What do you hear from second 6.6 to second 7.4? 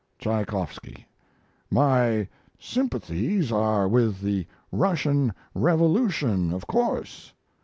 course.